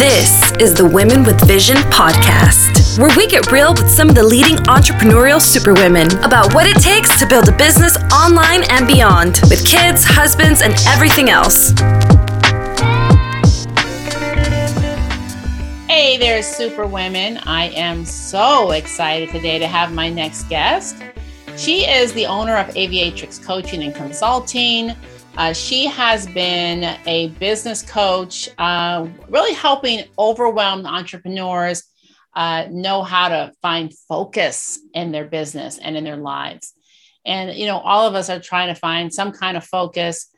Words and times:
This 0.00 0.50
is 0.52 0.72
the 0.72 0.86
Women 0.86 1.24
with 1.24 1.38
Vision 1.46 1.76
podcast, 1.92 2.98
where 2.98 3.14
we 3.18 3.26
get 3.26 3.52
real 3.52 3.74
with 3.74 3.90
some 3.90 4.08
of 4.08 4.14
the 4.14 4.22
leading 4.22 4.56
entrepreneurial 4.64 5.38
superwomen 5.38 6.06
about 6.24 6.54
what 6.54 6.66
it 6.66 6.82
takes 6.82 7.18
to 7.18 7.26
build 7.26 7.50
a 7.50 7.52
business 7.52 7.98
online 8.10 8.62
and 8.70 8.86
beyond, 8.86 9.40
with 9.50 9.62
kids, 9.66 10.02
husbands, 10.02 10.62
and 10.62 10.72
everything 10.88 11.28
else. 11.28 11.72
Hey 15.86 16.16
there, 16.16 16.42
superwomen. 16.42 17.36
I 17.42 17.70
am 17.76 18.06
so 18.06 18.70
excited 18.70 19.28
today 19.28 19.58
to 19.58 19.66
have 19.66 19.92
my 19.92 20.08
next 20.08 20.44
guest. 20.44 20.96
She 21.58 21.82
is 21.82 22.14
the 22.14 22.24
owner 22.24 22.56
of 22.56 22.68
Aviatrix 22.68 23.44
Coaching 23.44 23.82
and 23.82 23.94
Consulting. 23.94 24.96
Uh, 25.36 25.52
she 25.52 25.86
has 25.86 26.26
been 26.26 26.98
a 27.06 27.28
business 27.38 27.82
coach, 27.82 28.48
uh, 28.58 29.06
really 29.28 29.54
helping 29.54 30.04
overwhelmed 30.18 30.86
entrepreneurs 30.86 31.84
uh, 32.34 32.66
know 32.70 33.02
how 33.02 33.28
to 33.28 33.52
find 33.62 33.92
focus 34.08 34.78
in 34.94 35.12
their 35.12 35.24
business 35.24 35.78
and 35.78 35.96
in 35.96 36.04
their 36.04 36.16
lives. 36.16 36.74
And, 37.24 37.56
you 37.56 37.66
know, 37.66 37.78
all 37.78 38.06
of 38.06 38.14
us 38.14 38.30
are 38.30 38.40
trying 38.40 38.68
to 38.68 38.78
find 38.78 39.12
some 39.12 39.32
kind 39.32 39.56
of 39.56 39.64
focus. 39.64 40.28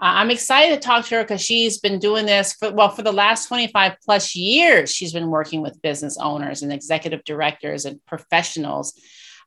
Uh, 0.00 0.18
I'm 0.18 0.30
excited 0.30 0.74
to 0.74 0.80
talk 0.80 1.06
to 1.06 1.16
her 1.16 1.22
because 1.22 1.40
she's 1.40 1.78
been 1.78 1.98
doing 1.98 2.26
this 2.26 2.54
for, 2.54 2.72
well, 2.72 2.88
for 2.88 3.02
the 3.02 3.12
last 3.12 3.48
25 3.48 3.96
plus 4.04 4.34
years. 4.34 4.92
She's 4.92 5.12
been 5.12 5.30
working 5.30 5.62
with 5.62 5.82
business 5.82 6.18
owners 6.18 6.62
and 6.62 6.72
executive 6.72 7.24
directors 7.24 7.84
and 7.84 8.04
professionals 8.06 8.94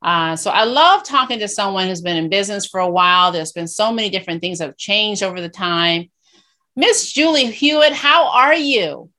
uh, 0.06 0.36
so 0.36 0.52
I 0.52 0.64
love 0.66 1.04
talking 1.04 1.40
to 1.40 1.48
someone 1.48 1.88
who's 1.88 2.02
been 2.02 2.16
in 2.16 2.30
business 2.30 2.68
for 2.68 2.80
a 2.80 2.90
while. 2.90 3.32
There's 3.32 3.52
been 3.52 3.68
so 3.68 3.92
many 3.92 4.10
different 4.10 4.40
things 4.40 4.60
that 4.60 4.68
have 4.68 4.78
changed 4.78 5.24
over 5.24 5.42
the 5.42 5.50
time. 5.50 6.12
Miss 6.76 7.12
Julie 7.12 7.48
Hewett, 7.48 7.94
how 7.94 8.28
are 8.28 8.54
you? 8.54 9.10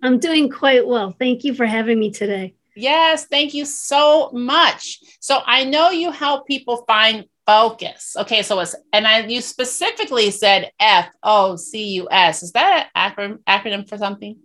I'm 0.00 0.20
doing 0.20 0.48
quite 0.48 0.86
well. 0.86 1.10
Thank 1.10 1.42
you 1.42 1.54
for 1.54 1.66
having 1.66 1.98
me 1.98 2.12
today. 2.12 2.54
Yes, 2.76 3.26
thank 3.26 3.52
you 3.52 3.64
so 3.64 4.30
much. 4.32 5.00
So 5.18 5.40
I 5.44 5.64
know 5.64 5.90
you 5.90 6.12
help 6.12 6.46
people 6.46 6.84
find 6.86 7.24
focus. 7.44 8.14
Okay, 8.16 8.42
so 8.42 8.60
it's 8.60 8.76
and 8.92 9.06
I 9.06 9.26
you 9.26 9.40
specifically 9.40 10.30
said 10.30 10.70
F 10.78 11.08
O 11.22 11.56
C 11.56 11.94
U 11.94 12.08
S. 12.10 12.44
Is 12.44 12.52
that 12.52 12.90
an 12.94 13.12
acronym 13.12 13.38
acronym 13.48 13.88
for 13.88 13.98
something? 13.98 14.36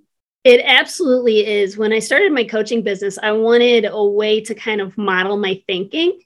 It 0.44 0.62
absolutely 0.64 1.46
is. 1.46 1.78
When 1.78 1.94
I 1.94 2.00
started 2.00 2.34
my 2.34 2.44
coaching 2.44 2.82
business, 2.82 3.18
I 3.22 3.32
wanted 3.32 3.86
a 3.86 4.04
way 4.04 4.42
to 4.42 4.56
kind 4.56 4.82
of 4.82 4.98
model 4.98 5.38
my 5.38 5.62
thinking 5.68 6.20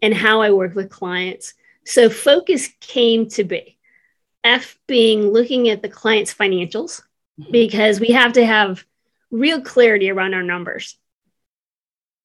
and 0.00 0.14
how 0.14 0.40
I 0.40 0.50
work 0.50 0.74
with 0.74 0.90
clients. 0.90 1.54
So 1.84 2.08
focus 2.08 2.68
came 2.80 3.28
to 3.30 3.44
be. 3.44 3.78
F 4.44 4.78
being 4.86 5.32
looking 5.32 5.68
at 5.68 5.82
the 5.82 5.88
client's 5.88 6.32
financials 6.32 7.02
mm-hmm. 7.40 7.50
because 7.50 7.98
we 7.98 8.08
have 8.08 8.34
to 8.34 8.46
have 8.46 8.84
real 9.32 9.60
clarity 9.60 10.10
around 10.10 10.34
our 10.34 10.44
numbers. 10.44 10.96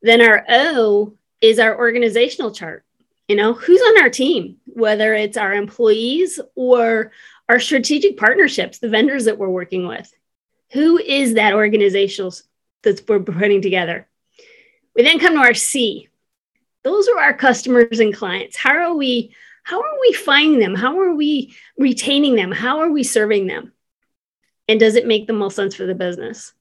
Then 0.03 0.21
our 0.21 0.45
O 0.47 1.17
is 1.41 1.57
our 1.57 1.75
organizational 1.75 2.51
chart. 2.51 2.85
You 3.27 3.35
know, 3.35 3.53
who's 3.53 3.81
on 3.81 4.01
our 4.01 4.09
team, 4.09 4.57
whether 4.65 5.15
it's 5.15 5.37
our 5.37 5.53
employees 5.53 6.39
or 6.53 7.11
our 7.49 7.59
strategic 7.59 8.17
partnerships, 8.17 8.77
the 8.77 8.89
vendors 8.89 9.25
that 9.25 9.37
we're 9.37 9.49
working 9.49 9.87
with 9.87 10.11
who 10.71 10.97
is 10.97 11.35
that 11.35 11.53
organizational 11.53 12.33
that 12.83 13.07
we're 13.07 13.19
putting 13.19 13.61
together? 13.61 14.07
We 14.95 15.03
then 15.03 15.19
come 15.19 15.33
to 15.33 15.39
our 15.39 15.53
C. 15.53 16.09
Those 16.83 17.07
are 17.07 17.19
our 17.19 17.33
customers 17.33 17.99
and 17.99 18.13
clients. 18.13 18.57
How 18.57 18.75
are 18.75 18.95
we 18.95 19.35
how 19.63 19.79
are 19.79 19.99
we 20.01 20.13
finding 20.13 20.59
them? 20.59 20.73
How 20.73 20.99
are 20.99 21.13
we 21.13 21.55
retaining 21.77 22.35
them? 22.35 22.51
How 22.51 22.79
are 22.79 22.89
we 22.89 23.03
serving 23.03 23.45
them? 23.45 23.73
And 24.67 24.79
does 24.79 24.95
it 24.95 25.05
make 25.05 25.27
the 25.27 25.33
most 25.33 25.55
sense 25.55 25.75
for 25.75 25.85
the 25.85 25.93
business? 25.93 26.53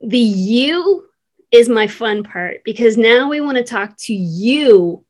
The 0.00 0.18
you 0.18 1.06
is 1.52 1.68
my 1.68 1.86
fun 1.86 2.24
part 2.24 2.64
because 2.64 2.96
now 2.96 3.28
we 3.28 3.40
want 3.40 3.58
to 3.58 3.64
talk 3.64 3.96
to 3.98 4.14
you 4.14 5.04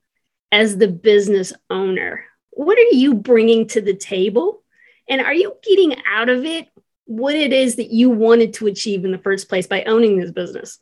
as 0.52 0.76
the 0.76 0.88
business 0.88 1.53
owner. 1.70 2.25
What 2.50 2.78
are 2.78 2.94
you 2.94 3.14
bringing 3.14 3.66
to 3.69 3.80
the 3.80 3.94
table? 3.94 4.62
And 5.09 5.20
are 5.20 5.34
you 5.34 5.54
getting 5.62 5.97
out 6.06 6.28
of 6.28 6.44
it 6.44 6.69
what 7.06 7.34
it 7.34 7.53
is 7.53 7.76
that 7.76 7.91
you 7.91 8.10
wanted 8.10 8.54
to 8.54 8.66
achieve 8.66 9.04
in 9.04 9.12
the 9.12 9.19
first 9.19 9.48
place 9.48 9.66
by 9.66 9.84
owning 9.84 10.19
this 10.19 10.31
business. 10.31 10.78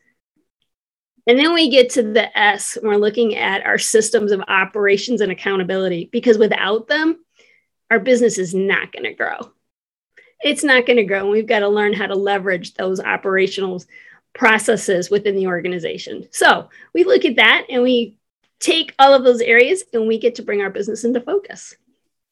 And 1.27 1.39
then 1.39 1.55
we 1.55 1.71
get 1.71 1.91
to 1.91 2.03
the 2.03 2.37
S, 2.37 2.77
we're 2.83 2.97
looking 2.97 3.37
at 3.37 3.65
our 3.65 3.79
systems 3.79 4.33
of 4.33 4.43
operations 4.49 5.21
and 5.21 5.31
accountability, 5.31 6.09
because 6.11 6.39
without 6.39 6.89
them, 6.89 7.25
our 7.91 8.01
business 8.01 8.39
is 8.39 8.55
not 8.55 8.93
going 8.93 9.05
to 9.05 9.15
grow. 9.15 9.53
It's 10.41 10.65
not 10.65 10.87
going 10.87 10.97
to 10.97 11.05
grow. 11.05 11.21
And 11.21 11.31
we've 11.31 11.47
got 11.47 11.61
to 11.61 11.69
learn 11.69 11.93
how 11.93 12.07
to 12.07 12.17
leverage 12.17 12.75
those 12.75 12.99
operational 13.01 13.85
processes 14.35 15.11
within 15.11 15.37
the 15.37 15.47
organization. 15.47 16.27
So 16.33 16.71
we 16.95 17.05
look 17.05 17.25
at 17.25 17.37
that 17.37 17.67
and 17.69 17.83
we 17.83 18.19
take 18.59 18.95
all 18.99 19.15
of 19.15 19.25
those 19.25 19.41
areas 19.41 19.85
and 19.93 20.09
we 20.09 20.19
get 20.19 20.37
to 20.37 20.43
bring 20.43 20.63
our 20.63 20.71
business 20.71 21.05
into 21.05 21.21
focus. 21.21 21.77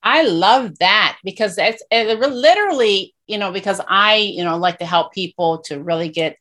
I 0.03 0.23
love 0.23 0.79
that 0.79 1.19
because 1.25 1.59
it's 1.59 1.83
it 1.91 2.19
literally, 2.19 3.15
you 3.27 3.39
know, 3.39 3.53
because 3.53 3.81
I, 3.87 4.17
you 4.17 4.45
know, 4.45 4.57
like 4.57 4.79
to 4.79 4.87
help 4.87 5.13
people 5.13 5.59
to 5.65 5.83
really 5.83 6.09
get 6.09 6.37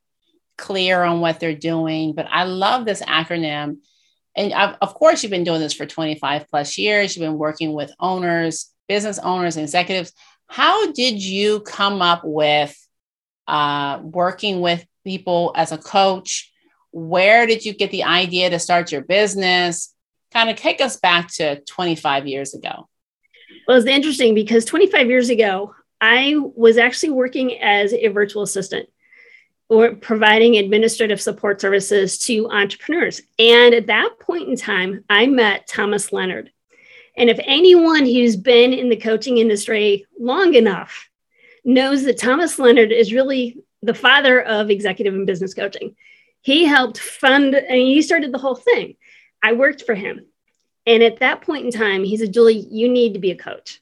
clear 0.57 1.03
on 1.03 1.19
what 1.19 1.39
they're 1.39 1.55
doing. 1.55 2.13
But 2.13 2.27
I 2.29 2.43
love 2.43 2.85
this 2.85 3.01
acronym. 3.01 3.77
And 4.35 4.53
I've, 4.53 4.77
of 4.81 4.93
course, 4.93 5.23
you've 5.23 5.31
been 5.31 5.43
doing 5.43 5.59
this 5.59 5.73
for 5.73 5.85
25 5.85 6.47
plus 6.47 6.77
years. 6.77 7.15
You've 7.15 7.25
been 7.25 7.37
working 7.37 7.73
with 7.73 7.91
owners, 7.99 8.71
business 8.87 9.19
owners, 9.19 9.57
executives. 9.57 10.13
How 10.47 10.91
did 10.91 11.23
you 11.23 11.61
come 11.61 12.01
up 12.01 12.21
with 12.23 12.75
uh, 13.47 13.99
working 14.01 14.61
with 14.61 14.85
people 15.03 15.53
as 15.55 15.71
a 15.71 15.77
coach? 15.77 16.51
Where 16.91 17.45
did 17.45 17.65
you 17.65 17.73
get 17.73 17.91
the 17.91 18.03
idea 18.03 18.49
to 18.49 18.59
start 18.59 18.91
your 18.91 19.01
business? 19.01 19.93
Kind 20.31 20.49
of 20.49 20.55
take 20.55 20.81
us 20.81 20.97
back 20.97 21.29
to 21.35 21.61
25 21.61 22.27
years 22.27 22.53
ago. 22.53 22.88
Well, 23.67 23.77
it's 23.77 23.87
interesting 23.87 24.33
because 24.33 24.65
25 24.65 25.07
years 25.09 25.29
ago, 25.29 25.75
I 26.01 26.35
was 26.37 26.77
actually 26.77 27.11
working 27.11 27.59
as 27.61 27.93
a 27.93 28.07
virtual 28.07 28.43
assistant 28.43 28.89
or 29.67 29.95
providing 29.95 30.57
administrative 30.57 31.21
support 31.21 31.61
services 31.61 32.17
to 32.17 32.49
entrepreneurs. 32.49 33.21
And 33.37 33.73
at 33.73 33.87
that 33.87 34.19
point 34.19 34.49
in 34.49 34.55
time, 34.55 35.03
I 35.09 35.27
met 35.27 35.67
Thomas 35.67 36.11
Leonard. 36.11 36.51
And 37.15 37.29
if 37.29 37.39
anyone 37.43 38.05
who's 38.05 38.35
been 38.35 38.73
in 38.73 38.89
the 38.89 38.95
coaching 38.95 39.37
industry 39.37 40.05
long 40.17 40.55
enough 40.55 41.09
knows 41.65 42.03
that 42.03 42.17
Thomas 42.17 42.57
Leonard 42.57 42.91
is 42.91 43.13
really 43.13 43.57
the 43.81 43.93
father 43.93 44.41
of 44.41 44.69
executive 44.69 45.13
and 45.13 45.27
business 45.27 45.53
coaching. 45.53 45.95
He 46.41 46.65
helped 46.65 46.97
fund 46.97 47.55
and 47.55 47.77
he 47.77 48.01
started 48.01 48.31
the 48.31 48.37
whole 48.37 48.55
thing. 48.55 48.95
I 49.41 49.53
worked 49.53 49.85
for 49.85 49.95
him. 49.95 50.25
And 50.85 51.03
at 51.03 51.19
that 51.19 51.41
point 51.41 51.65
in 51.65 51.71
time, 51.71 52.03
he 52.03 52.17
said, 52.17 52.33
Julie, 52.33 52.65
you 52.69 52.89
need 52.89 53.13
to 53.13 53.19
be 53.19 53.31
a 53.31 53.35
coach. 53.35 53.81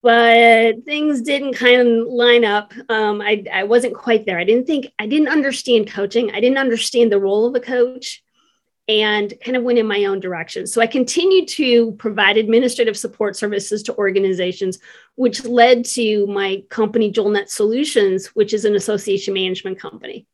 But 0.00 0.84
things 0.84 1.22
didn't 1.22 1.54
kind 1.54 1.80
of 1.80 2.06
line 2.06 2.44
up. 2.44 2.72
Um, 2.88 3.20
I, 3.20 3.44
I 3.52 3.64
wasn't 3.64 3.94
quite 3.94 4.26
there. 4.26 4.38
I 4.38 4.44
didn't 4.44 4.66
think, 4.66 4.92
I 4.98 5.06
didn't 5.06 5.28
understand 5.28 5.90
coaching. 5.90 6.30
I 6.30 6.40
didn't 6.40 6.58
understand 6.58 7.10
the 7.10 7.20
role 7.20 7.46
of 7.46 7.54
a 7.56 7.60
coach 7.60 8.22
and 8.86 9.34
kind 9.44 9.56
of 9.56 9.64
went 9.64 9.78
in 9.78 9.86
my 9.86 10.04
own 10.04 10.20
direction. 10.20 10.66
So 10.66 10.80
I 10.80 10.86
continued 10.86 11.48
to 11.48 11.92
provide 11.92 12.38
administrative 12.38 12.96
support 12.96 13.36
services 13.36 13.82
to 13.84 13.96
organizations, 13.96 14.78
which 15.16 15.44
led 15.44 15.84
to 15.86 16.26
my 16.28 16.62
company, 16.70 17.12
JoelNet 17.12 17.48
Solutions, 17.48 18.28
which 18.28 18.54
is 18.54 18.64
an 18.64 18.76
association 18.76 19.34
management 19.34 19.78
company 19.78 20.26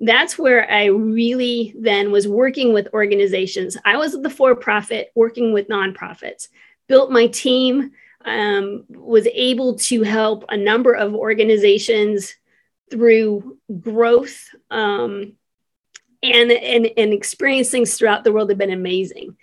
that's 0.00 0.38
where 0.38 0.70
I 0.70 0.86
really 0.86 1.74
then 1.78 2.10
was 2.10 2.26
working 2.26 2.72
with 2.72 2.88
organizations. 2.94 3.76
I 3.84 3.98
was 3.98 4.20
the 4.20 4.30
for 4.30 4.56
profit, 4.56 5.12
working 5.14 5.52
with 5.52 5.68
nonprofits, 5.68 6.48
built 6.88 7.10
my 7.10 7.26
team, 7.26 7.92
um, 8.24 8.84
was 8.88 9.26
able 9.32 9.76
to 9.76 10.02
help 10.02 10.44
a 10.48 10.56
number 10.56 10.94
of 10.94 11.14
organizations 11.14 12.34
through 12.90 13.58
growth 13.80 14.48
um, 14.70 15.34
and, 16.22 16.50
and, 16.50 16.90
and 16.96 17.12
experience 17.12 17.70
things 17.70 17.96
throughout 17.96 18.24
the 18.24 18.32
world 18.32 18.50
have 18.50 18.58
been 18.58 18.72
amazing. 18.72 19.36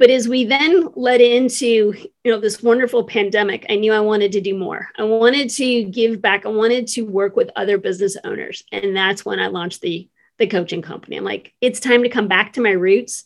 But 0.00 0.08
as 0.08 0.26
we 0.26 0.44
then 0.44 0.88
led 0.96 1.20
into 1.20 1.92
you 2.24 2.32
know 2.32 2.40
this 2.40 2.62
wonderful 2.62 3.04
pandemic, 3.04 3.66
I 3.68 3.76
knew 3.76 3.92
I 3.92 4.00
wanted 4.00 4.32
to 4.32 4.40
do 4.40 4.56
more. 4.56 4.88
I 4.96 5.04
wanted 5.04 5.50
to 5.50 5.84
give 5.84 6.22
back. 6.22 6.46
I 6.46 6.48
wanted 6.48 6.86
to 6.88 7.02
work 7.02 7.36
with 7.36 7.50
other 7.54 7.76
business 7.76 8.16
owners, 8.24 8.64
and 8.72 8.96
that's 8.96 9.26
when 9.26 9.38
I 9.38 9.48
launched 9.48 9.82
the 9.82 10.08
the 10.38 10.46
coaching 10.46 10.80
company. 10.80 11.18
I'm 11.18 11.24
like, 11.24 11.52
it's 11.60 11.80
time 11.80 12.02
to 12.02 12.08
come 12.08 12.28
back 12.28 12.54
to 12.54 12.62
my 12.62 12.70
roots 12.70 13.24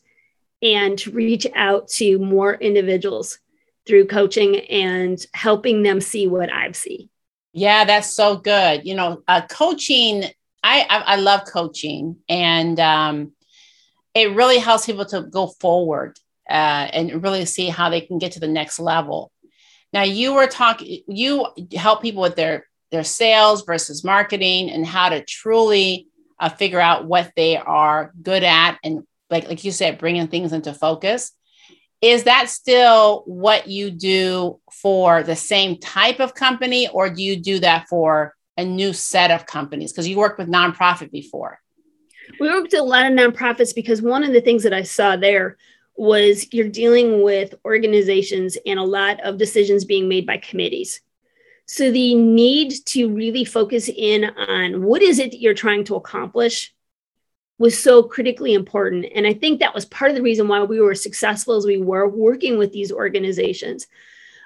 and 0.62 0.99
to 0.99 1.12
reach 1.12 1.47
out 1.55 1.87
to 1.91 2.19
more 2.19 2.55
individuals 2.55 3.38
through 3.87 4.09
coaching 4.09 4.56
and 4.62 5.25
helping 5.32 5.85
them 5.85 6.00
see 6.00 6.26
what 6.26 6.53
I've 6.53 6.75
seen. 6.75 7.09
Yeah, 7.53 7.85
that's 7.85 8.17
so 8.17 8.37
good. 8.37 8.85
You 8.85 8.97
know, 8.97 9.23
uh, 9.29 9.43
coaching. 9.47 10.25
I, 10.65 10.81
I, 10.91 10.99
I 10.99 11.17
love 11.17 11.43
coaching, 11.47 12.17
and 12.29 12.81
um, 12.81 13.32
it 14.12 14.35
really 14.35 14.59
helps 14.59 14.87
people 14.87 15.05
to 15.05 15.23
go 15.23 15.47
forward 15.47 16.19
uh, 16.49 16.88
and 16.93 17.23
really 17.23 17.44
see 17.44 17.69
how 17.69 17.88
they 17.88 18.00
can 18.00 18.19
get 18.19 18.32
to 18.32 18.41
the 18.41 18.49
next 18.49 18.79
level. 18.79 19.31
Now, 19.93 20.02
you 20.02 20.35
were 20.35 20.46
talking, 20.46 21.02
you 21.06 21.46
help 21.75 22.02
people 22.02 22.23
with 22.23 22.37
their 22.37 22.67
their 22.91 23.05
sales 23.05 23.64
versus 23.64 24.05
marketing 24.05 24.70
and 24.70 24.87
how 24.87 25.08
to 25.08 25.25
truly 25.25 26.06
uh, 26.38 26.49
figure 26.49 26.81
out 26.81 27.06
what 27.06 27.32
they 27.35 27.56
are 27.56 28.12
good 28.23 28.44
at 28.44 28.79
and 28.85 29.02
like 29.31 29.49
like 29.49 29.64
you 29.64 29.73
said 29.73 29.99
bringing 29.99 30.29
things 30.29 30.52
into 30.52 30.73
focus. 30.73 31.32
Is 32.00 32.25
that 32.25 32.50
still 32.50 33.23
what 33.26 33.67
you 33.67 33.90
do 33.90 34.61
for 34.70 35.23
the 35.23 35.35
same 35.35 35.79
type 35.79 36.20
of 36.20 36.35
company 36.35 36.88
or 36.88 37.08
do 37.08 37.23
you 37.23 37.37
do 37.37 37.58
that 37.61 37.88
for 37.88 38.35
a 38.56 38.64
new 38.64 38.93
set 38.93 39.31
of 39.31 39.47
companies? 39.47 39.93
Because 39.93 40.06
you 40.06 40.19
worked 40.19 40.38
with 40.38 40.49
nonprofit 40.49 41.11
before. 41.11 41.58
We 42.38 42.49
worked 42.49 42.73
with 42.73 42.81
a 42.81 42.85
lot 42.85 43.06
of 43.06 43.12
nonprofits 43.12 43.75
because 43.75 44.02
one 44.02 44.23
of 44.23 44.32
the 44.32 44.40
things 44.40 44.62
that 44.62 44.73
i 44.73 44.82
saw 44.82 45.17
there 45.17 45.56
was 45.96 46.52
you're 46.52 46.69
dealing 46.69 47.23
with 47.23 47.55
organizations 47.64 48.58
and 48.67 48.79
a 48.79 48.85
lot 48.85 49.20
of 49.20 49.38
decisions 49.38 49.85
being 49.85 50.08
made 50.08 50.26
by 50.26 50.37
committees 50.37 51.00
so 51.67 51.91
the 51.91 52.14
need 52.14 52.73
to 52.87 53.08
really 53.08 53.44
focus 53.44 53.88
in 53.88 54.25
on 54.25 54.82
what 54.82 55.02
is 55.02 55.19
it 55.19 55.31
that 55.31 55.41
you're 55.41 55.55
trying 55.55 55.85
to 55.85 55.96
accomplish 55.96 56.75
was 57.58 57.81
so 57.81 58.02
critically 58.02 58.52
important. 58.52 59.06
And 59.14 59.26
I 59.26 59.32
think 59.32 59.61
that 59.61 59.75
was 59.75 59.85
part 59.85 60.11
of 60.11 60.17
the 60.17 60.23
reason 60.23 60.49
why 60.49 60.62
we 60.62 60.81
were 60.81 60.94
successful 60.94 61.55
as 61.55 61.64
we 61.64 61.79
were 61.79 62.08
working 62.08 62.58
with 62.58 62.73
these 62.73 62.93
organizations. 62.93 63.87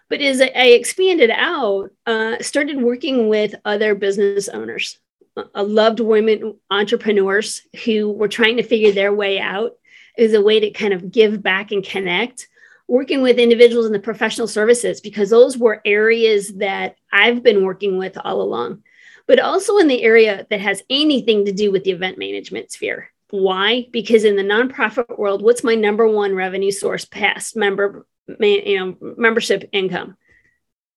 But 0.09 0.21
as 0.21 0.41
I 0.41 0.47
expanded 0.47 1.31
out, 1.31 1.91
uh, 2.07 2.37
started 2.41 2.81
working 2.81 3.29
with 3.29 3.55
other 3.65 3.95
business 3.95 4.49
owners, 4.49 4.99
uh, 5.37 5.63
loved 5.63 6.01
women 6.01 6.59
entrepreneurs 6.71 7.63
who 7.85 8.11
were 8.11 8.29
trying 8.29 8.57
to 8.59 8.63
figure 8.63 8.93
their 8.93 9.13
way 9.13 9.39
out 9.39 9.73
as 10.19 10.35
a 10.35 10.43
way 10.43 10.61
to 10.61 10.71
kind 10.71 10.93
of 10.93 11.11
give 11.11 11.43
back 11.43 11.71
and 11.71 11.85
connect 11.85 12.49
working 12.89 13.21
with 13.21 13.39
individuals 13.39 13.87
in 13.87 13.93
the 13.93 13.99
professional 13.99 14.49
services 14.49 15.01
because 15.01 15.29
those 15.31 15.59
were 15.59 15.83
areas 15.85 16.55
that 16.55 16.97
I've 17.13 17.43
been 17.43 17.65
working 17.65 17.99
with 17.99 18.17
all 18.25 18.41
along, 18.41 18.83
but 19.27 19.39
also 19.39 19.77
in 19.77 19.89
the 19.89 20.03
area 20.03 20.47
that 20.49 20.61
has 20.61 20.83
anything 20.89 21.45
to 21.45 21.53
do 21.53 21.71
with 21.71 21.85
the 21.85 21.91
event 21.91 22.19
management 22.19 22.73
sphere. 22.73 23.11
Why? 23.31 23.87
Because 23.93 24.25
in 24.25 24.37
the 24.37 24.43
nonprofit 24.43 25.19
world, 25.19 25.43
what's 25.43 25.63
my 25.63 25.75
number 25.75 26.09
one 26.09 26.35
revenue 26.35 26.71
source 26.71 27.05
past 27.05 27.57
member, 27.57 28.07
you 28.41 28.79
know, 28.79 28.97
membership 29.19 29.69
income? 29.73 30.17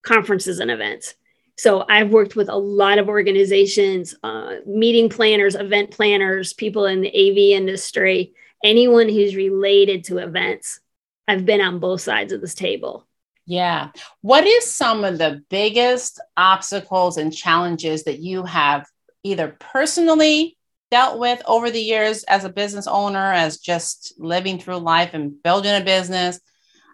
Conferences 0.01 0.59
and 0.59 0.71
events. 0.71 1.13
So 1.57 1.85
I've 1.87 2.09
worked 2.09 2.37
with 2.37 2.47
a 2.49 2.55
lot 2.55 2.97
of 2.97 3.09
organizations, 3.09 4.15
uh, 4.23 4.55
meeting 4.65 5.09
planners, 5.09 5.55
event 5.55 5.91
planners, 5.91 6.53
people 6.53 6.85
in 6.85 7.01
the 7.01 7.09
AV 7.09 7.59
industry, 7.59 8.33
anyone 8.63 9.09
who's 9.09 9.35
related 9.35 10.05
to 10.05 10.19
events 10.19 10.79
I've 11.27 11.45
been 11.45 11.61
on 11.61 11.79
both 11.79 12.01
sides 12.01 12.33
of 12.33 12.41
this 12.41 12.55
table. 12.55 13.07
Yeah. 13.45 13.91
What 14.21 14.45
is 14.45 14.73
some 14.73 15.03
of 15.03 15.17
the 15.17 15.43
biggest 15.49 16.19
obstacles 16.37 17.17
and 17.17 17.33
challenges 17.33 18.03
that 18.03 18.19
you 18.19 18.43
have 18.43 18.85
either 19.23 19.55
personally 19.59 20.57
dealt 20.89 21.19
with 21.19 21.41
over 21.45 21.71
the 21.71 21.81
years 21.81 22.23
as 22.23 22.43
a 22.43 22.49
business 22.49 22.87
owner, 22.87 23.31
as 23.31 23.59
just 23.59 24.13
living 24.17 24.59
through 24.59 24.77
life 24.77 25.13
and 25.13 25.41
building 25.41 25.75
a 25.75 25.83
business, 25.83 26.39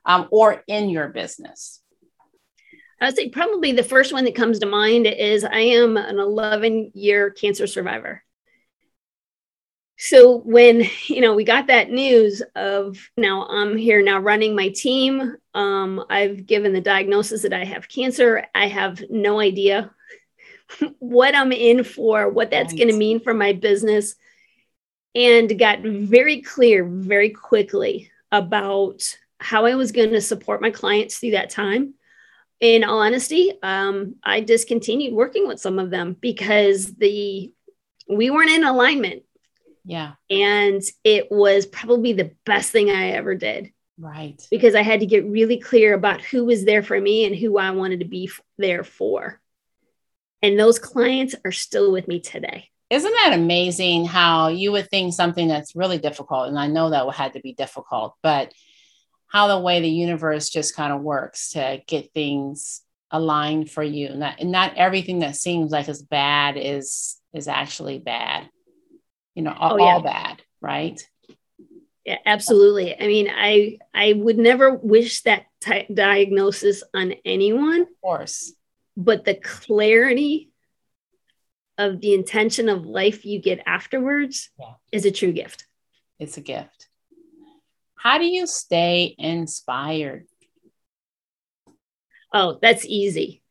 um, 0.05 0.27
or 0.31 0.63
in 0.67 0.89
your 0.89 1.09
business? 1.09 1.81
I 3.01 3.05
would 3.05 3.15
say 3.15 3.29
probably 3.29 3.71
the 3.73 3.83
first 3.83 4.13
one 4.13 4.25
that 4.25 4.35
comes 4.35 4.59
to 4.59 4.65
mind 4.65 5.07
is 5.07 5.43
I 5.43 5.59
am 5.59 5.97
an 5.97 6.19
11 6.19 6.91
year 6.93 7.29
cancer 7.29 7.67
survivor 7.67 8.23
so 9.97 10.37
when 10.37 10.83
you 11.07 11.21
know 11.21 11.35
we 11.35 11.43
got 11.43 11.67
that 11.67 11.89
news 11.91 12.41
of 12.55 13.09
now 13.17 13.45
i'm 13.47 13.75
here 13.75 14.01
now 14.01 14.19
running 14.19 14.55
my 14.55 14.69
team 14.69 15.35
um, 15.53 16.03
i've 16.09 16.45
given 16.45 16.71
the 16.73 16.81
diagnosis 16.81 17.41
that 17.41 17.53
i 17.53 17.65
have 17.65 17.89
cancer. 17.89 18.45
I 18.53 18.67
have 18.67 19.03
no 19.09 19.39
idea 19.39 19.91
what 20.99 21.35
i'm 21.35 21.51
in 21.51 21.83
for 21.83 22.29
what 22.29 22.51
that's 22.51 22.71
right. 22.71 22.77
going 22.77 22.89
to 22.89 22.97
mean 22.97 23.19
for 23.19 23.33
my 23.33 23.53
business 23.53 24.15
and 25.15 25.57
got 25.57 25.81
very 25.81 26.41
clear 26.41 26.85
very 26.85 27.31
quickly 27.31 28.11
about 28.31 29.17
how 29.39 29.65
i 29.65 29.75
was 29.75 29.91
going 29.91 30.11
to 30.11 30.21
support 30.21 30.61
my 30.61 30.71
clients 30.71 31.17
through 31.17 31.31
that 31.31 31.49
time. 31.49 31.93
In 32.59 32.83
all 32.83 33.01
honesty 33.01 33.53
um, 33.61 34.15
i 34.23 34.39
discontinued 34.41 35.13
working 35.13 35.47
with 35.47 35.59
some 35.59 35.77
of 35.79 35.91
them 35.91 36.15
because 36.19 36.93
the 36.95 37.51
we 38.09 38.29
weren't 38.29 38.49
in 38.49 38.63
alignment 38.63 39.23
yeah. 39.87 40.13
And 40.29 40.81
it 41.05 41.31
was 41.31 41.65
probably 41.65 42.11
the 42.11 42.31
best 42.45 42.71
thing 42.71 42.91
I 42.91 43.11
ever 43.11 43.35
did. 43.35 43.71
Right. 43.97 44.45
Because 44.51 44.75
I 44.75 44.81
had 44.81 44.99
to 44.99 45.05
get 45.05 45.25
really 45.25 45.59
clear 45.59 45.93
about 45.93 46.21
who 46.21 46.43
was 46.43 46.65
there 46.65 46.83
for 46.83 46.99
me 46.99 47.25
and 47.25 47.33
who 47.33 47.57
I 47.57 47.71
wanted 47.71 48.01
to 48.01 48.05
be 48.05 48.29
there 48.57 48.83
for. 48.83 49.39
And 50.41 50.59
those 50.59 50.77
clients 50.77 51.35
are 51.45 51.53
still 51.53 51.91
with 51.93 52.07
me 52.07 52.19
today. 52.19 52.69
Isn't 52.89 53.11
that 53.11 53.33
amazing 53.33 54.05
how 54.05 54.49
you 54.49 54.73
would 54.73 54.89
think 54.89 55.13
something 55.13 55.47
that's 55.47 55.75
really 55.75 55.97
difficult? 55.97 56.49
And 56.49 56.59
I 56.59 56.67
know 56.67 56.89
that 56.89 57.09
had 57.15 57.33
to 57.33 57.39
be 57.39 57.53
difficult, 57.53 58.15
but 58.21 58.53
how 59.27 59.47
the 59.47 59.59
way 59.59 59.79
the 59.79 59.89
universe 59.89 60.49
just 60.49 60.75
kind 60.75 60.91
of 60.91 61.01
works 61.01 61.51
to 61.51 61.81
get 61.87 62.13
things 62.13 62.81
aligned 63.09 63.71
for 63.71 63.83
you. 63.83 64.09
Not, 64.09 64.43
not 64.43 64.75
everything 64.75 65.19
that 65.19 65.37
seems 65.37 65.71
like 65.71 65.87
is 65.87 66.01
bad 66.01 66.57
is 66.57 67.15
is 67.33 67.47
actually 67.47 67.99
bad 67.99 68.49
you 69.37 69.43
know, 69.43 69.53
oh, 69.55 69.67
all, 69.67 69.73
oh, 69.73 69.77
yeah. 69.77 69.83
all 69.93 70.01
bad, 70.01 70.41
right? 70.61 71.07
Yeah, 72.03 72.17
absolutely. 72.25 72.99
I 72.99 73.05
mean, 73.05 73.29
I 73.29 73.77
I 73.93 74.13
would 74.13 74.39
never 74.39 74.73
wish 74.73 75.21
that 75.23 75.45
t- 75.61 75.85
diagnosis 75.93 76.81
on 76.91 77.13
anyone. 77.23 77.81
Of 77.81 78.01
course. 78.01 78.53
But 78.95 79.25
the 79.25 79.35
clarity 79.35 80.49
of 81.77 82.01
the 82.01 82.15
intention 82.15 82.67
of 82.67 82.87
life 82.87 83.25
you 83.25 83.39
get 83.39 83.61
afterwards 83.67 84.49
yeah. 84.59 84.73
is 84.91 85.05
a 85.05 85.11
true 85.11 85.31
gift. 85.31 85.67
It's 86.17 86.37
a 86.37 86.41
gift. 86.41 86.87
How 87.93 88.17
do 88.17 88.25
you 88.25 88.47
stay 88.47 89.13
inspired? 89.19 90.25
Oh, 92.33 92.57
that's 92.59 92.85
easy. 92.85 93.43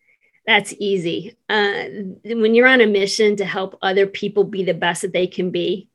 That's 0.47 0.73
easy. 0.79 1.37
Uh, 1.49 1.85
when 2.25 2.55
you're 2.55 2.69
on 2.69 2.81
a 2.81 2.87
mission 2.87 3.37
to 3.37 3.45
help 3.45 3.79
other 3.83 4.07
people 4.07 4.45
be 4.45 4.63
the 4.63 4.75
best 4.75 5.03
that 5.03 5.13
they 5.13 5.27
can 5.27 5.51
be, 5.51 5.89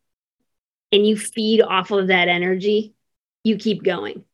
and 0.92 1.08
you 1.08 1.18
feed 1.18 1.62
off 1.62 1.92
of 1.92 2.08
that 2.08 2.28
energy, 2.28 2.94
you 3.44 3.56
keep 3.56 3.82
going. 3.82 4.26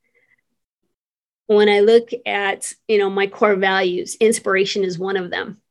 When 1.45 1.69
I 1.69 1.81
look 1.81 2.09
at, 2.25 2.73
you 2.87 2.97
know, 2.97 3.09
my 3.09 3.27
core 3.27 3.55
values, 3.55 4.15
inspiration 4.15 4.83
is 4.83 4.97
one 4.97 5.17
of 5.17 5.29
them. 5.29 5.61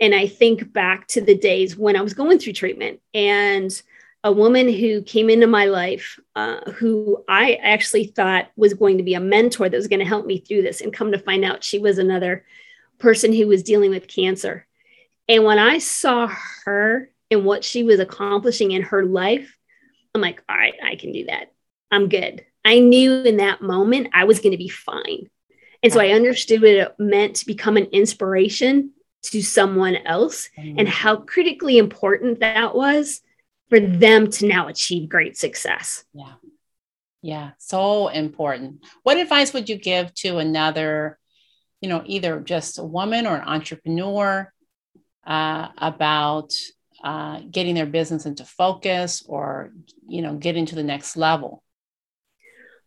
And 0.00 0.14
I 0.14 0.28
think 0.28 0.72
back 0.72 1.08
to 1.08 1.20
the 1.20 1.36
days 1.36 1.76
when 1.76 1.96
I 1.96 2.02
was 2.02 2.14
going 2.14 2.38
through 2.38 2.52
treatment 2.52 3.00
and 3.14 3.82
a 4.22 4.30
woman 4.30 4.68
who 4.68 5.02
came 5.02 5.30
into 5.30 5.46
my 5.46 5.64
life 5.64 6.20
uh, 6.36 6.60
who 6.72 7.24
I 7.28 7.54
actually 7.54 8.06
thought 8.06 8.50
was 8.56 8.74
going 8.74 8.98
to 8.98 9.04
be 9.04 9.14
a 9.14 9.20
mentor 9.20 9.68
that 9.68 9.76
was 9.76 9.88
going 9.88 10.00
to 10.00 10.04
help 10.04 10.26
me 10.26 10.38
through 10.38 10.62
this. 10.62 10.80
And 10.80 10.92
come 10.92 11.12
to 11.12 11.18
find 11.18 11.44
out, 11.44 11.64
she 11.64 11.78
was 11.78 11.98
another 11.98 12.44
person 12.98 13.32
who 13.32 13.46
was 13.46 13.62
dealing 13.62 13.90
with 13.90 14.08
cancer. 14.08 14.66
And 15.28 15.44
when 15.44 15.58
I 15.58 15.78
saw 15.78 16.32
her 16.64 17.10
and 17.30 17.44
what 17.44 17.64
she 17.64 17.84
was 17.84 18.00
accomplishing 18.00 18.72
in 18.72 18.82
her 18.82 19.04
life, 19.04 19.56
I'm 20.14 20.20
like, 20.20 20.42
all 20.48 20.56
right, 20.56 20.74
I 20.82 20.96
can 20.96 21.12
do 21.12 21.26
that. 21.26 21.52
I'm 21.90 22.08
good. 22.08 22.44
I 22.64 22.80
knew 22.80 23.22
in 23.22 23.38
that 23.38 23.62
moment 23.62 24.08
I 24.12 24.24
was 24.24 24.40
going 24.40 24.52
to 24.52 24.58
be 24.58 24.68
fine. 24.68 25.28
And 25.82 25.92
so 25.92 26.00
I 26.00 26.08
understood 26.08 26.60
what 26.60 26.70
it 26.70 26.94
meant 26.98 27.36
to 27.36 27.46
become 27.46 27.76
an 27.76 27.84
inspiration 27.86 28.92
to 29.22 29.42
someone 29.42 29.96
else 29.96 30.48
and 30.56 30.78
mm. 30.78 30.88
how 30.88 31.16
critically 31.16 31.78
important 31.78 32.40
that 32.40 32.74
was 32.74 33.20
for 33.68 33.78
them 33.78 34.30
to 34.30 34.46
now 34.46 34.68
achieve 34.68 35.08
great 35.08 35.36
success. 35.36 36.04
Yeah. 36.12 36.32
Yeah. 37.22 37.50
So 37.58 38.08
important. 38.08 38.84
What 39.02 39.18
advice 39.18 39.52
would 39.52 39.68
you 39.68 39.76
give 39.76 40.14
to 40.14 40.38
another 40.38 41.18
you 41.80 41.88
know, 41.88 42.02
either 42.06 42.40
just 42.40 42.78
a 42.78 42.84
woman 42.84 43.26
or 43.26 43.36
an 43.36 43.48
entrepreneur 43.48 44.52
uh, 45.26 45.68
about 45.78 46.52
uh, 47.02 47.40
getting 47.50 47.74
their 47.74 47.86
business 47.86 48.26
into 48.26 48.44
focus 48.44 49.22
or, 49.26 49.72
you 50.06 50.22
know, 50.22 50.34
getting 50.34 50.66
to 50.66 50.74
the 50.74 50.82
next 50.82 51.16
level? 51.16 51.62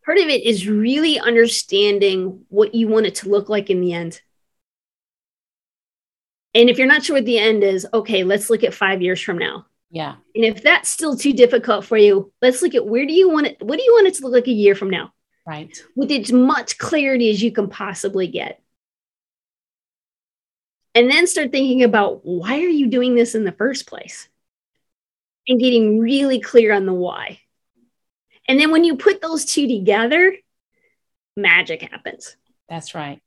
Part 0.05 0.17
of 0.17 0.27
it 0.27 0.43
is 0.43 0.67
really 0.67 1.19
understanding 1.19 2.45
what 2.49 2.73
you 2.73 2.87
want 2.87 3.05
it 3.05 3.15
to 3.15 3.29
look 3.29 3.49
like 3.49 3.69
in 3.69 3.81
the 3.81 3.93
end. 3.93 4.19
And 6.53 6.69
if 6.69 6.77
you're 6.77 6.87
not 6.87 7.03
sure 7.03 7.15
what 7.15 7.25
the 7.25 7.37
end 7.37 7.63
is, 7.63 7.87
okay, 7.93 8.23
let's 8.23 8.49
look 8.49 8.63
at 8.63 8.73
five 8.73 9.01
years 9.01 9.21
from 9.21 9.37
now. 9.37 9.67
Yeah. 9.89 10.15
And 10.35 10.43
if 10.45 10.63
that's 10.63 10.89
still 10.89 11.15
too 11.15 11.33
difficult 11.33 11.85
for 11.85 11.97
you, 11.97 12.31
let's 12.41 12.61
look 12.61 12.75
at 12.75 12.85
where 12.85 13.05
do 13.05 13.13
you 13.13 13.29
want 13.29 13.47
it? 13.47 13.57
What 13.61 13.77
do 13.77 13.83
you 13.83 13.93
want 13.93 14.07
it 14.07 14.15
to 14.15 14.23
look 14.23 14.33
like 14.33 14.47
a 14.47 14.51
year 14.51 14.73
from 14.73 14.89
now? 14.89 15.13
Right. 15.45 15.77
With 15.95 16.11
as 16.11 16.31
much 16.31 16.77
clarity 16.77 17.29
as 17.29 17.41
you 17.41 17.51
can 17.51 17.69
possibly 17.69 18.27
get 18.27 18.61
and 20.95 21.09
then 21.09 21.27
start 21.27 21.51
thinking 21.51 21.83
about 21.83 22.25
why 22.25 22.55
are 22.55 22.69
you 22.69 22.87
doing 22.87 23.15
this 23.15 23.35
in 23.35 23.43
the 23.43 23.51
first 23.51 23.87
place 23.87 24.27
and 25.47 25.59
getting 25.59 25.99
really 25.99 26.39
clear 26.39 26.73
on 26.73 26.85
the 26.85 26.93
why 26.93 27.39
and 28.47 28.59
then 28.59 28.71
when 28.71 28.83
you 28.83 28.95
put 28.95 29.21
those 29.21 29.45
two 29.45 29.67
together 29.67 30.35
magic 31.35 31.81
happens 31.81 32.35
that's 32.69 32.93
right 32.93 33.21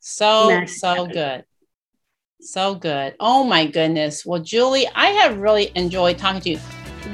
so 0.00 0.48
magic 0.48 0.68
so 0.76 0.88
happens. 0.88 1.12
good 1.12 1.44
So 2.40 2.76
good. 2.76 3.16
Oh 3.18 3.42
my 3.42 3.66
goodness. 3.66 4.24
Well, 4.24 4.40
Julie, 4.40 4.86
I 4.94 5.06
have 5.06 5.38
really 5.38 5.72
enjoyed 5.74 6.18
talking 6.18 6.40
to 6.42 6.50
you. 6.50 6.58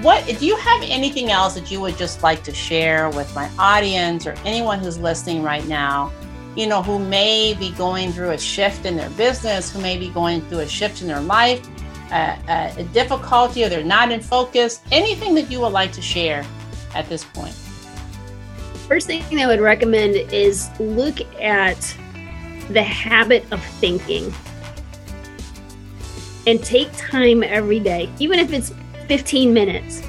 What 0.02 0.26
do 0.26 0.46
you 0.46 0.54
have 0.54 0.82
anything 0.82 1.30
else 1.30 1.54
that 1.54 1.70
you 1.70 1.80
would 1.80 1.96
just 1.96 2.22
like 2.22 2.44
to 2.44 2.52
share 2.52 3.08
with 3.08 3.34
my 3.34 3.50
audience 3.58 4.26
or 4.26 4.34
anyone 4.44 4.80
who's 4.80 4.98
listening 4.98 5.42
right 5.42 5.66
now? 5.66 6.12
You 6.56 6.66
know, 6.68 6.82
who 6.82 6.98
may 6.98 7.54
be 7.54 7.72
going 7.72 8.12
through 8.12 8.30
a 8.30 8.38
shift 8.38 8.86
in 8.86 8.96
their 8.96 9.10
business, 9.10 9.72
who 9.72 9.80
may 9.80 9.98
be 9.98 10.08
going 10.08 10.40
through 10.42 10.60
a 10.60 10.68
shift 10.68 11.02
in 11.02 11.08
their 11.08 11.20
life, 11.20 11.66
uh, 12.10 12.36
uh, 12.48 12.74
a 12.76 12.84
difficulty, 12.92 13.64
or 13.64 13.68
they're 13.68 13.82
not 13.82 14.12
in 14.12 14.20
focus. 14.20 14.80
Anything 14.92 15.34
that 15.34 15.50
you 15.50 15.60
would 15.60 15.72
like 15.72 15.92
to 15.92 16.02
share 16.02 16.44
at 16.94 17.08
this 17.08 17.24
point? 17.24 17.54
First 18.86 19.06
thing 19.06 19.22
I 19.40 19.46
would 19.46 19.60
recommend 19.60 20.14
is 20.14 20.68
look 20.78 21.20
at 21.40 21.96
the 22.70 22.82
habit 22.82 23.44
of 23.50 23.62
thinking 23.64 24.32
and 26.46 26.62
take 26.62 26.94
time 26.96 27.42
every 27.42 27.80
day, 27.80 28.10
even 28.18 28.38
if 28.38 28.52
it's 28.52 28.72
15 29.08 29.52
minutes, 29.52 30.02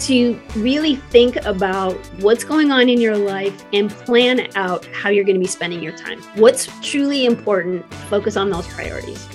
to 0.00 0.40
really 0.56 0.96
think 0.96 1.36
about 1.44 1.94
what's 2.20 2.44
going 2.44 2.70
on 2.70 2.88
in 2.88 3.00
your 3.00 3.16
life 3.16 3.64
and 3.72 3.90
plan 3.90 4.48
out 4.56 4.86
how 4.86 5.08
you're 5.08 5.24
going 5.24 5.36
to 5.36 5.40
be 5.40 5.46
spending 5.46 5.82
your 5.82 5.96
time. 5.96 6.20
What's 6.34 6.68
truly 6.82 7.26
important, 7.26 7.84
focus 8.08 8.36
on 8.36 8.50
those 8.50 8.66
priorities. 8.68 9.28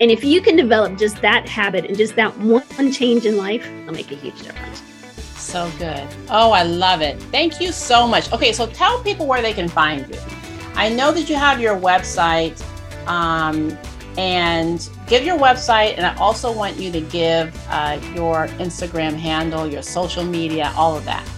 And 0.00 0.10
if 0.10 0.24
you 0.24 0.40
can 0.40 0.56
develop 0.56 0.98
just 0.98 1.20
that 1.22 1.48
habit 1.48 1.84
and 1.84 1.96
just 1.96 2.16
that 2.16 2.36
one 2.38 2.92
change 2.92 3.26
in 3.26 3.36
life, 3.36 3.66
it'll 3.66 3.92
make 3.92 4.10
a 4.10 4.14
huge 4.14 4.40
difference. 4.40 4.82
So 5.36 5.70
good. 5.78 6.06
Oh, 6.30 6.52
I 6.52 6.62
love 6.62 7.02
it. 7.02 7.20
Thank 7.24 7.60
you 7.60 7.72
so 7.72 8.06
much. 8.06 8.32
Okay, 8.32 8.52
so 8.52 8.66
tell 8.66 9.02
people 9.02 9.26
where 9.26 9.42
they 9.42 9.52
can 9.52 9.68
find 9.68 10.08
you. 10.08 10.20
I 10.74 10.88
know 10.88 11.12
that 11.12 11.28
you 11.28 11.36
have 11.36 11.60
your 11.60 11.78
website. 11.78 12.62
Um, 13.06 13.76
and 14.16 14.88
give 15.10 15.24
your 15.24 15.36
website. 15.36 15.98
And 15.98 16.06
I 16.06 16.16
also 16.16 16.50
want 16.50 16.78
you 16.78 16.90
to 16.92 17.00
give 17.02 17.54
uh, 17.68 18.00
your 18.14 18.46
Instagram 18.58 19.14
handle, 19.14 19.66
your 19.66 19.82
social 19.82 20.24
media, 20.24 20.72
all 20.76 20.96
of 20.96 21.04
that. 21.04 21.28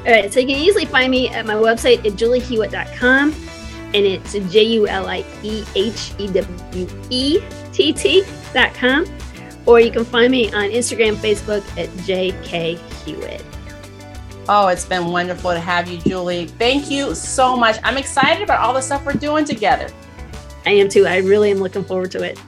All 0.00 0.12
right. 0.12 0.30
So 0.30 0.40
you 0.40 0.48
can 0.48 0.56
easily 0.56 0.84
find 0.84 1.10
me 1.10 1.28
at 1.28 1.46
my 1.46 1.54
website 1.54 2.04
at 2.04 2.12
juliehewett.com. 2.12 3.34
And 3.94 4.04
it's 4.04 4.32
J 4.52 4.64
U 4.64 4.88
L 4.88 5.06
I 5.06 5.24
E 5.44 5.64
H 5.76 6.12
E 6.18 6.26
W 6.26 6.88
E 7.10 7.40
T 7.72 7.92
T.com. 7.92 9.06
Or 9.66 9.80
you 9.80 9.90
can 9.90 10.04
find 10.04 10.30
me 10.30 10.48
on 10.48 10.70
Instagram, 10.70 11.14
Facebook 11.14 11.62
at 11.78 11.88
JK 12.04 12.76
Hewett. 13.04 13.42
Oh, 14.46 14.66
it's 14.66 14.84
been 14.84 15.06
wonderful 15.06 15.52
to 15.52 15.60
have 15.60 15.88
you, 15.88 15.96
Julie. 15.98 16.46
Thank 16.46 16.90
you 16.90 17.14
so 17.14 17.56
much. 17.56 17.76
I'm 17.82 17.96
excited 17.96 18.42
about 18.42 18.60
all 18.60 18.74
the 18.74 18.82
stuff 18.82 19.06
we're 19.06 19.14
doing 19.14 19.46
together. 19.46 19.88
I 20.66 20.70
am 20.72 20.88
too. 20.88 21.06
I 21.06 21.18
really 21.18 21.50
am 21.50 21.58
looking 21.58 21.84
forward 21.84 22.10
to 22.10 22.22
it. 22.22 22.38